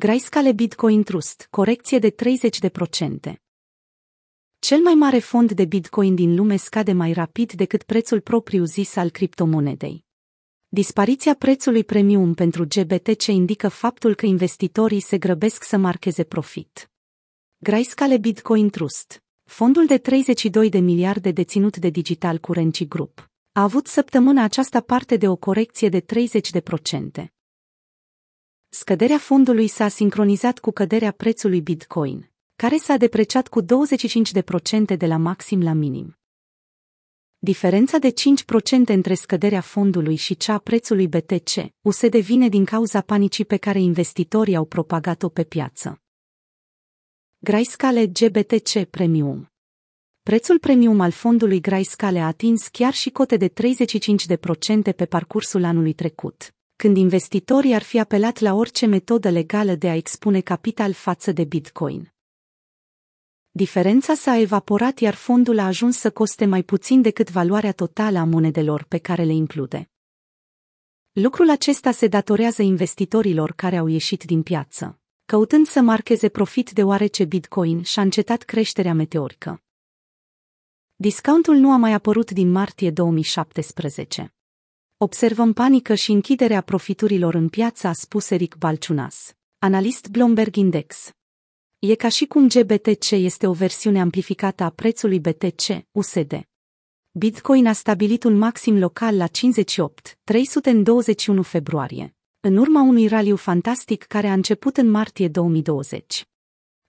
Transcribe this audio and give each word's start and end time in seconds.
Grayscale 0.00 0.52
Bitcoin 0.52 1.02
Trust, 1.02 1.46
corecție 1.50 1.98
de 1.98 2.10
30%. 2.10 2.14
Cel 4.58 4.78
mai 4.78 4.94
mare 4.94 5.18
fond 5.18 5.52
de 5.52 5.64
Bitcoin 5.64 6.14
din 6.14 6.34
lume 6.34 6.56
scade 6.56 6.92
mai 6.92 7.12
rapid 7.12 7.52
decât 7.52 7.82
prețul 7.82 8.20
propriu-zis 8.20 8.96
al 8.96 9.10
criptomonedei. 9.10 10.04
Dispariția 10.68 11.34
prețului 11.34 11.84
premium 11.84 12.34
pentru 12.34 12.66
GBTC 12.66 13.26
indică 13.26 13.68
faptul 13.68 14.14
că 14.14 14.26
investitorii 14.26 15.00
se 15.00 15.18
grăbesc 15.18 15.64
să 15.64 15.76
marcheze 15.76 16.24
profit. 16.24 16.90
Grayscale 17.58 18.18
Bitcoin 18.18 18.70
Trust, 18.70 19.22
fondul 19.44 19.86
de 19.86 19.98
32 19.98 20.68
de 20.68 20.78
miliarde 20.78 21.30
deținut 21.30 21.76
de 21.76 21.88
Digital 21.90 22.38
Currency 22.38 22.88
Group, 22.88 23.30
a 23.52 23.62
avut 23.62 23.86
săptămâna 23.86 24.42
aceasta 24.42 24.80
parte 24.80 25.16
de 25.16 25.28
o 25.28 25.36
corecție 25.36 25.88
de 25.88 26.00
30%. 26.00 27.39
Scăderea 28.72 29.18
fondului 29.18 29.68
s-a 29.68 29.88
sincronizat 29.88 30.58
cu 30.58 30.70
căderea 30.70 31.10
prețului 31.10 31.60
Bitcoin, 31.60 32.30
care 32.56 32.76
s-a 32.76 32.96
depreciat 32.96 33.48
cu 33.48 33.62
25% 33.62 33.64
de 34.96 35.06
la 35.06 35.16
maxim 35.16 35.62
la 35.62 35.72
minim. 35.72 36.18
Diferența 37.38 37.98
de 37.98 38.12
5% 38.12 38.14
între 38.86 39.14
scăderea 39.14 39.60
fondului 39.60 40.16
și 40.16 40.36
cea 40.36 40.52
a 40.52 40.58
prețului 40.58 41.08
BTC 41.08 41.50
USD 41.80 42.16
vine 42.16 42.48
din 42.48 42.64
cauza 42.64 43.00
panicii 43.00 43.44
pe 43.44 43.56
care 43.56 43.80
investitorii 43.80 44.56
au 44.56 44.64
propagat-o 44.64 45.28
pe 45.28 45.44
piață. 45.44 46.02
Grayscale 47.38 48.06
GBTC 48.06 48.84
Premium 48.90 49.50
Prețul 50.22 50.58
premium 50.58 51.00
al 51.00 51.10
fondului 51.10 51.60
Grayscale 51.60 52.18
a 52.18 52.26
atins 52.26 52.68
chiar 52.68 52.92
și 52.92 53.10
cote 53.10 53.36
de 53.36 53.48
35% 53.48 54.94
pe 54.96 55.06
parcursul 55.06 55.64
anului 55.64 55.92
trecut, 55.92 56.54
când 56.80 56.96
investitorii 56.96 57.74
ar 57.74 57.82
fi 57.82 57.98
apelat 57.98 58.38
la 58.38 58.54
orice 58.54 58.86
metodă 58.86 59.30
legală 59.30 59.74
de 59.74 59.88
a 59.88 59.94
expune 59.94 60.40
capital 60.40 60.92
față 60.92 61.32
de 61.32 61.44
Bitcoin. 61.44 62.12
Diferența 63.50 64.14
s-a 64.14 64.36
evaporat 64.36 64.98
iar 64.98 65.14
fondul 65.14 65.58
a 65.58 65.66
ajuns 65.66 65.96
să 65.96 66.10
coste 66.10 66.44
mai 66.44 66.62
puțin 66.62 67.02
decât 67.02 67.30
valoarea 67.30 67.72
totală 67.72 68.18
a 68.18 68.24
monedelor 68.24 68.84
pe 68.88 68.98
care 68.98 69.22
le 69.22 69.32
include. 69.32 69.90
Lucrul 71.12 71.50
acesta 71.50 71.90
se 71.90 72.06
datorează 72.06 72.62
investitorilor 72.62 73.52
care 73.52 73.76
au 73.76 73.86
ieșit 73.86 74.24
din 74.24 74.42
piață, 74.42 75.00
căutând 75.24 75.66
să 75.66 75.80
marcheze 75.80 76.28
profit 76.28 76.70
deoarece 76.70 77.24
Bitcoin 77.24 77.82
și-a 77.82 78.02
încetat 78.02 78.42
creșterea 78.42 78.94
meteorică. 78.94 79.62
Discountul 80.96 81.56
nu 81.56 81.72
a 81.72 81.76
mai 81.76 81.92
apărut 81.92 82.30
din 82.30 82.50
martie 82.50 82.90
2017. 82.90 84.34
Observăm 85.02 85.52
panică 85.52 85.94
și 85.94 86.10
închiderea 86.10 86.60
profiturilor 86.60 87.34
în 87.34 87.48
piață, 87.48 87.86
a 87.86 87.92
spus 87.92 88.30
Eric 88.30 88.56
Balciunas, 88.56 89.32
analist 89.58 90.08
Bloomberg 90.08 90.56
Index. 90.56 91.10
E 91.78 91.94
ca 91.94 92.08
și 92.08 92.26
cum 92.26 92.48
GBTC 92.48 93.10
este 93.10 93.46
o 93.46 93.52
versiune 93.52 94.00
amplificată 94.00 94.62
a 94.62 94.70
prețului 94.70 95.20
BTC, 95.20 95.62
USD. 95.90 96.42
Bitcoin 97.10 97.66
a 97.66 97.72
stabilit 97.72 98.24
un 98.24 98.38
maxim 98.38 98.78
local 98.78 99.16
la 99.16 99.26
58, 99.26 100.18
300 100.24 100.70
în 100.70 100.82
21 100.82 101.42
februarie, 101.42 102.16
în 102.40 102.56
urma 102.56 102.82
unui 102.82 103.06
raliu 103.06 103.36
fantastic 103.36 104.02
care 104.02 104.26
a 104.26 104.32
început 104.32 104.76
în 104.76 104.90
martie 104.90 105.28
2020. 105.28 106.28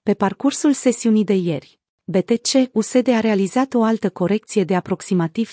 Pe 0.01 0.13
parcursul 0.13 0.73
sesiunii 0.73 1.23
de 1.23 1.35
ieri, 1.35 1.79
BTC-USD 2.03 3.07
a 3.07 3.19
realizat 3.19 3.73
o 3.73 3.83
altă 3.83 4.09
corecție 4.09 4.63
de 4.63 4.75
aproximativ 4.75 5.51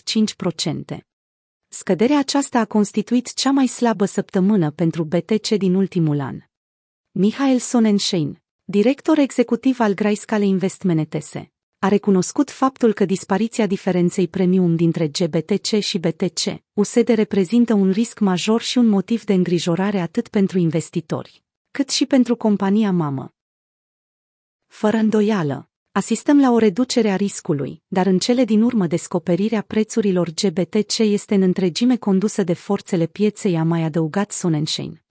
5%. 0.94 1.07
Scăderea 1.70 2.18
aceasta 2.18 2.58
a 2.58 2.64
constituit 2.64 3.34
cea 3.34 3.50
mai 3.50 3.66
slabă 3.66 4.04
săptămână 4.04 4.70
pentru 4.70 5.04
BTC 5.04 5.48
din 5.48 5.74
ultimul 5.74 6.20
an. 6.20 6.38
Michael 7.10 7.58
Sonnenschein, 7.58 8.42
director 8.64 9.18
executiv 9.18 9.80
al 9.80 9.94
Grayscale 9.94 10.44
Investment 10.44 11.14
ETS, 11.14 11.32
a 11.78 11.88
recunoscut 11.88 12.50
faptul 12.50 12.92
că 12.92 13.04
dispariția 13.04 13.66
diferenței 13.66 14.28
premium 14.28 14.76
dintre 14.76 15.08
GBTC 15.08 15.78
și 15.78 15.98
BTC, 15.98 16.62
USD 16.72 17.08
reprezintă 17.08 17.74
un 17.74 17.90
risc 17.90 18.18
major 18.18 18.60
și 18.60 18.78
un 18.78 18.86
motiv 18.86 19.24
de 19.24 19.32
îngrijorare 19.32 19.98
atât 19.98 20.28
pentru 20.28 20.58
investitori, 20.58 21.42
cât 21.70 21.88
și 21.88 22.06
pentru 22.06 22.36
compania 22.36 22.92
mamă. 22.92 23.34
Fără 24.66 24.96
îndoială, 24.96 25.67
asistăm 25.98 26.40
la 26.40 26.50
o 26.50 26.58
reducere 26.58 27.10
a 27.10 27.16
riscului, 27.16 27.82
dar 27.86 28.06
în 28.06 28.18
cele 28.18 28.44
din 28.44 28.62
urmă 28.62 28.86
descoperirea 28.86 29.64
prețurilor 29.66 30.28
GBTC 30.30 30.98
este 30.98 31.34
în 31.34 31.42
întregime 31.42 31.96
condusă 31.96 32.42
de 32.42 32.52
forțele 32.52 33.06
pieței, 33.06 33.56
a 33.56 33.62
mai 33.62 33.82
adăugat 33.82 34.30
Sonnenschein. 34.30 35.02